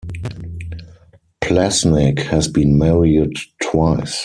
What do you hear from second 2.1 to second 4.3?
has been married twice.